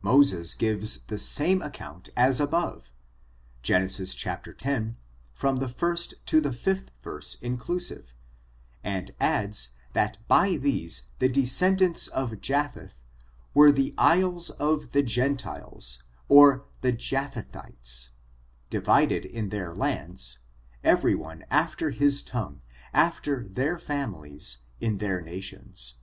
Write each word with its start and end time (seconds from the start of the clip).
Moses 0.00 0.54
gives 0.54 1.02
the 1.02 1.18
same 1.18 1.60
account 1.60 2.08
asaboFe^ 2.16 2.92
Gen. 3.60 3.82
X., 3.82 3.98
from 5.34 5.58
Uie 5.60 5.68
1st 5.68 6.14
to 6.24 6.40
the 6.40 6.48
5th 6.48 6.86
verse 7.02 7.34
inclusive, 7.42 8.14
and 8.82 9.10
adds, 9.20 9.74
that 9.92 10.16
by 10.28 10.56
these 10.56 11.02
the 11.18 11.28
descendants 11.28 12.08
of 12.08 12.40
Japheth 12.40 12.96
<' 13.26 13.52
were 13.52 13.70
the 13.70 13.92
isles 13.98 14.48
of 14.48 14.92
the 14.92 15.02
Gentiles 15.02 16.02
(or 16.30 16.64
JaphethUes\ 16.82 18.08
divided 18.70 19.26
in 19.26 19.50
their 19.50 19.74
lands, 19.74 20.38
every 20.82 21.14
one 21.14 21.44
i^ter 21.50 21.92
his 21.92 22.22
tongue, 22.22 22.62
after 22.94 23.44
theii 23.44 23.78
families, 23.78 24.56
in 24.80 24.96
their 24.96 25.20
nations." 25.20 25.96